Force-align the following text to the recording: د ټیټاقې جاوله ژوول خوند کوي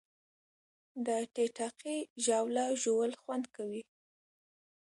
د 1.05 1.07
ټیټاقې 1.33 1.97
جاوله 2.25 2.65
ژوول 2.81 3.11
خوند 3.21 3.45
کوي 3.55 3.83